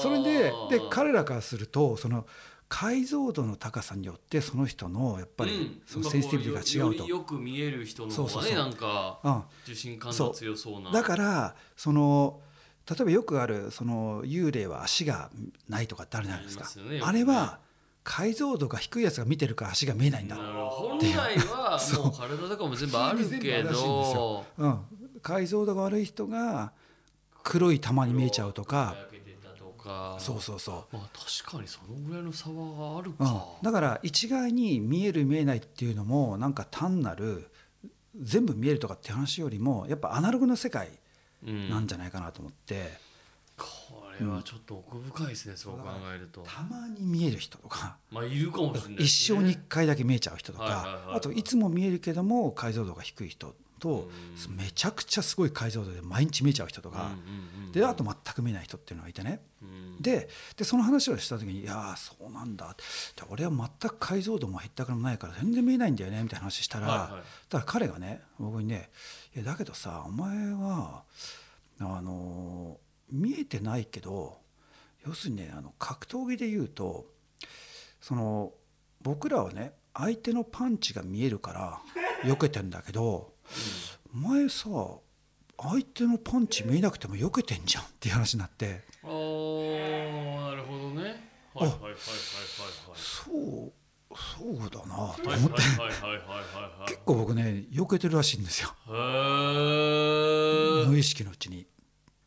[0.01, 2.25] それでで彼らからするとその
[2.69, 6.99] 解像度の高さによってその人のやっぱりそのセンシティビティが違うと。
[6.99, 8.63] よりよく見える人の方がねそうそうそう。
[8.63, 9.43] なんかうん。
[9.63, 10.91] 受信感の強そうな。
[10.91, 12.41] だからその
[12.89, 15.29] 例えばよくあるその幽霊は足が
[15.69, 16.69] ないとかってあるじゃないですか。
[16.81, 17.01] ねね。
[17.03, 17.59] あれは
[18.03, 20.35] 解像度が低いやつが見てるから足が見えないんだ。
[20.35, 23.71] 本来は もう体とかも全部あるけど。
[23.71, 24.45] よ。
[24.57, 24.79] うん、
[25.21, 26.73] 解像度が悪い人が
[27.43, 28.95] 黒い玉に見えちゃうとか
[29.87, 30.17] か。
[30.19, 33.17] そうそうそう、まあ確かにそのぐらいの差はあるうん。
[33.17, 37.49] か、、だから一概に見える見えないっていうのもなんか単なる
[38.19, 40.89] 全部見えるとかって話よりもやっぱアナログの世界
[41.45, 41.69] うん。
[41.69, 42.97] なんじゃないかなと思って、
[43.55, 43.65] こ
[44.19, 46.41] れはちょっと奥深いですね、そう考えると。
[46.41, 47.97] たまに見える人とか。
[48.11, 51.11] まあいるかもしれない一生に一回だけ見えちゃう人とか。
[51.13, 54.09] あといつも見えるけども解像度が低い人と
[54.49, 54.55] うん。
[54.55, 57.11] めちゃくちゃすごい解像度で毎日見えちゃう人とか
[57.71, 59.41] であと全く見えない人っていうのがいてね。
[59.61, 60.01] うん。
[60.01, 62.75] ででその話をした時に「いやーそうなんだ」
[63.15, 67.21] で俺は全く解像度も減ったくもないから全然見えないんだよねみたいな話したら、はいはい。
[67.49, 68.89] だから彼がね僕にね
[69.35, 71.03] 「いやだけどさお前は
[71.79, 74.39] あの見えてないけど
[75.05, 77.05] 要するにねあの格闘技で言うと
[78.01, 78.53] その
[79.01, 81.81] 僕らはね相手のパンチが見えるから
[82.23, 83.33] 避けてんだけど
[84.13, 84.69] お前さ
[85.59, 88.83] 相手のパンチ見えなくても避けてんじゃんっていう話になって。
[89.03, 91.01] あーなるほどね。
[91.53, 91.97] はいはいはいはいはい
[92.95, 93.71] そう
[94.15, 95.47] そうだなと思って、はいはいはいはい
[95.91, 98.69] はいはい結構僕ね避けてるらしいんですよ。
[98.87, 101.65] へえ無意識のうちに。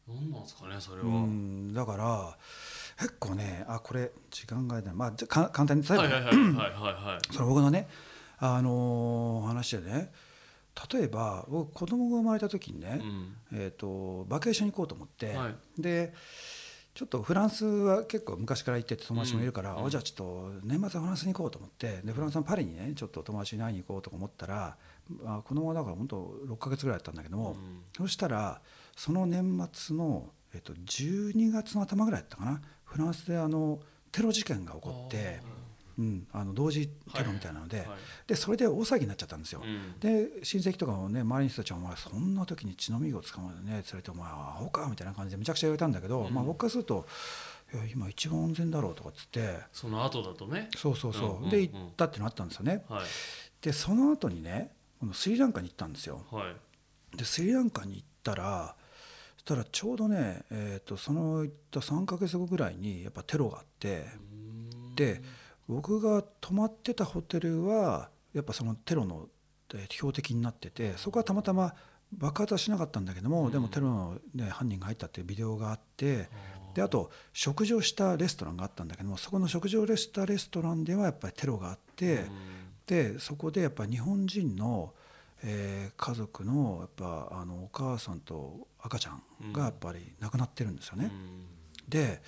[0.08, 2.36] 何なんですかねそれうは、んだから
[2.98, 4.90] 結構ねあこれ時間がな。
[4.90, 6.10] いまあ簡単に最後に
[7.32, 7.88] その僕のね、
[8.38, 10.10] あのー話でね
[10.92, 13.36] 例えば僕子供が生まれた時にね、うん。
[13.52, 15.82] えー、とバケーションに行こうと思って、はい。
[15.82, 16.12] で
[16.94, 24.76] ちょっとフランスは結構昔から行ってて友達もいるから、うじゃあちょっと年末はフランスに行こうと思ってでフランスのパリにねちょっと友達に会いに行こうとか思ったら
[25.24, 27.82] あ子供はだから本当6ヶ月ぐらいだったんだけども、うん。
[27.96, 28.60] そしたら
[28.96, 33.78] その年末の、えっと、12月の頭ぐらいだったかなフランスであの
[34.10, 35.40] テロ事件が起こって、
[36.00, 37.88] うん、あの同時テロみたいなので,、はい
[38.26, 39.60] でそれで大騒ぎになっちゃったんですよ。
[39.62, 40.00] うん。
[40.00, 46.34] で親戚とかもね周りの人たちは「お前そんな時に血のみを捕まえてね連れてお前アホか」みたいな感じでめちゃくちゃ言われたんだけど、うん。
[46.34, 47.06] まあ、僕からすると
[47.74, 51.50] 「いや今一番安全だろう」とかっつってその後だとねそうそうそう、うんうんうん。
[51.50, 52.84] で行ったっていうのあったんですよね。
[52.88, 53.04] はい。
[53.60, 56.24] でその後にねこのスリランカに行ったんですよ。
[56.30, 57.16] はい。
[57.16, 58.74] でスリランカに行ったら
[59.36, 64.06] そしたらちょうどね、えー、とその行った3ヶ月後ぐらいにやっぱテロがあって
[64.94, 65.22] で
[65.70, 69.28] 僕が泊まってたホテルはやっぱそのテロの
[69.72, 71.74] えー標的になっててそこはたまたま
[72.12, 76.28] 爆発はしなかったんだけども、うんでもテロの、ね、犯人が入ったっていうビデオがあって
[76.74, 82.24] であと食事をしたレストランがあったんだけどもそこの食事をしたレストランではやっぱりテロがあって。
[82.86, 84.92] でそこでやっぱ日本人の、
[85.44, 91.12] えー家族のやっぱあのお母さんと赤ちゃんがやっぱり亡くなってるんですよね。
[91.88, 92.20] で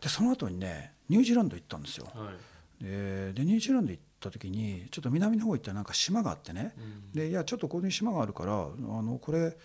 [0.00, 2.08] でその後にねニュージーランド行ったんですよ。
[2.14, 2.34] はい
[2.82, 6.74] ででニュージーランド行った時にちょっと南の方行ったらなんか島があってね。
[7.14, 9.56] でいやちょっとここに島があるからあのこれ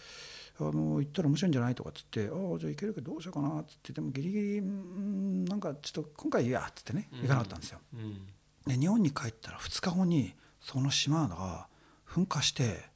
[0.60, 7.80] あの行ったら面白いんじゃないとかっつって「ああじゃあ行けるけどどうしようかな」っつってでもギリギリうんなんかちょっと今回いいやっつってね行かなかったんですよ。
[7.94, 8.28] うん。
[8.66, 11.68] で日本に帰ったら2日後にその島が
[12.08, 12.90] 噴火して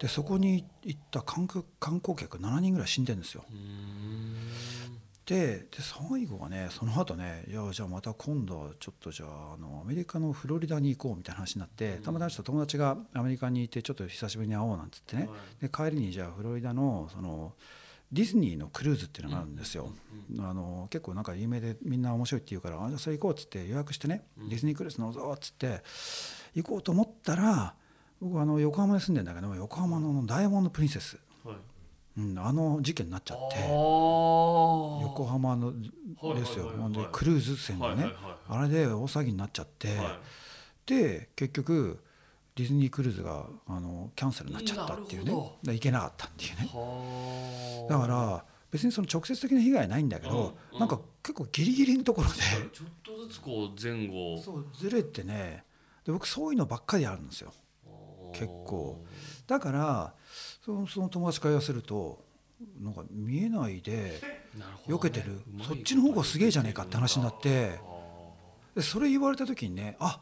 [0.00, 3.44] でそこに行った観光観光客7人ぐらい死んでるんですよ。
[5.30, 15.28] うんでで最後はねその後ねいやじゃあまた今度はちょっとじゃああのアメリカのフロリダに行こうみたいな話になってたまたまちょっと友達がアメリカにいてちょっと久しぶりに会おうなんつってね。
[15.60, 17.54] で帰りにじゃあフロリダのその
[18.12, 19.90] ディズニーのクルーズっていうのがあるんですよ。
[20.38, 25.82] あの結構なんか有名でみんな面白いって言うからあじゃあそれ行こうっつって予約してね、ディズニークルーズ乗ろうっつって
[26.54, 27.74] 行こうと思ったら
[28.20, 31.25] 僕あの横浜に住んでんだけど横浜のダイヤモンド・プリンセス、はい
[32.18, 35.66] うん、あの事件になっちゃって横横浜の
[36.22, 38.10] はいですよ、ほんでクルーズ船がね、
[38.48, 40.18] あれで大騒ぎになっちゃって、は
[40.86, 42.02] で結局
[42.54, 45.32] ディズニークルーズがあのキャンセルになっちゃったっていうね。
[45.32, 46.70] 行けなかったっていうね。
[47.88, 52.34] だから別にその直接的な被害はないんだけど、なんか結構ギリギリのところで
[52.72, 54.40] ちょっとずつこう前後。
[54.42, 55.64] そうずれてね。
[56.06, 57.52] で僕そういうのばっかりあるんですよ。
[58.32, 59.04] 結構。
[59.46, 60.14] だから
[60.66, 62.18] そのその友達から言わせると
[62.82, 64.20] なんか見えないで
[64.88, 65.40] 避けてる。
[65.62, 70.20] そっちの方がすげえじゃねえかって話になってあでそれ言われた時にねあ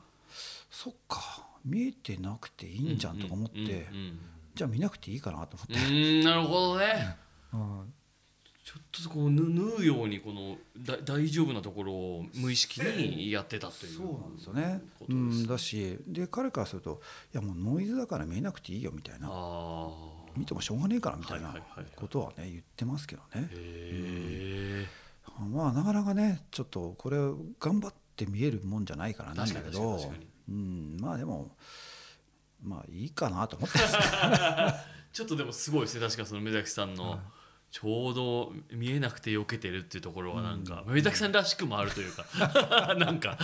[0.70, 4.18] そっか見えてなくていいんじゃんとか思って、うんうんうん
[4.54, 7.16] じゃあ見なくていいかなと思うって、んなるほどね。
[7.52, 7.92] うん。
[8.64, 14.80] ちょっとずつこうぬ縫うようにこのだ大丈夫なところを無意識にやってたというそうなんですよね。
[15.08, 17.00] うん、だしで彼からすると
[17.34, 19.28] いやもうノイズだから見えなくていいよみたいな。
[19.28, 19.90] あ
[20.36, 21.54] 見てもしょうがねえからみたいな
[21.96, 23.48] ことはね言ってますけどね。
[25.50, 27.16] まあなかなかねちょっとこれ
[27.58, 30.12] 頑張って見えるもんじゃないからなんだけど
[30.48, 30.96] うん。
[31.00, 31.56] まあでも
[32.62, 33.98] まあいいかなと思ってます。
[35.12, 37.20] ちょっとでもすごいですね確かその目崎さんの
[37.70, 42.24] ちょうど見えなくて避けてるっていうところはなんか、目崎さんらしくもあるというか。
[42.94, 43.36] なんか。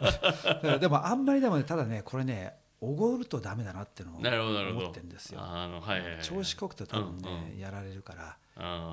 [0.80, 2.56] でもあんまりでもねただねこれね
[2.86, 5.40] おごるとダメだなっていうのを思ってるんですよ。
[5.42, 8.36] あのはいはいはい調子こくと多分ね、うんやられるから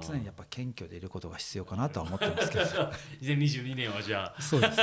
[0.02, 2.64] 常にやっぱ謙虚でいることが必要かなとは思ってますけど。
[3.22, 4.78] 2022年はじゃあそうです。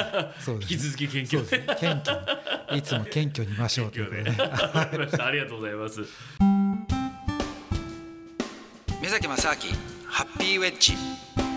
[0.45, 0.73] そうです。
[0.75, 1.59] 引き続き研究そうです。
[1.59, 4.31] ね謙虚にいつも謙虚にいましょうということで。
[4.31, 6.01] ねありがとうございます。
[9.03, 9.57] 目崎正明
[10.07, 11.50] ハッピーウェッジ